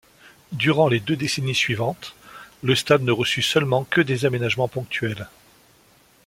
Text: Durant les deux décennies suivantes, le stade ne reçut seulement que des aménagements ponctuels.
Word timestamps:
Durant 0.53 0.87
les 0.87 0.99
deux 0.99 1.15
décennies 1.15 1.53
suivantes, 1.53 2.15
le 2.63 2.73
stade 2.73 3.03
ne 3.03 3.11
reçut 3.11 3.43
seulement 3.43 3.83
que 3.83 4.01
des 4.01 4.25
aménagements 4.25 4.67
ponctuels. 4.67 5.27